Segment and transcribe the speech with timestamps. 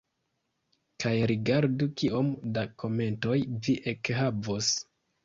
[1.03, 3.37] Kaj rigardu kiom da komentoj
[3.69, 4.71] vi ekhavos.